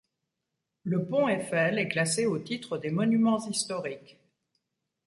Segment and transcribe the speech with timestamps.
[0.83, 4.17] Le Pont Eiffel est classé au titre des Monuments historiques.